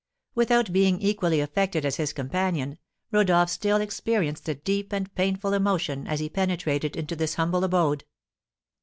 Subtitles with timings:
[0.33, 2.79] Without being equally affected as his companion,
[3.11, 8.03] Rodolph still experienced a deep and painful emotion as he penetrated into this humble abode.